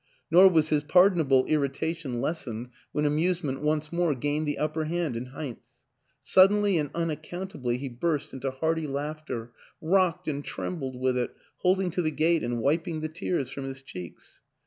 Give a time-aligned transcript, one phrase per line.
[0.31, 5.15] Nor was his pardonable irritation les sened when amusement once more gained the upper hand
[5.15, 5.83] in Heinz.
[6.23, 11.91] Suddenly and unaccount ably he burst into hearty laughter rocked and trembled with it, holding
[11.91, 14.41] to the gate and wiping the tears from his cheeks.